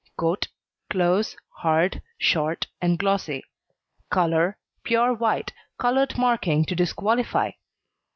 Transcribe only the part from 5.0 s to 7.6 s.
white, coloured marking to disqualify.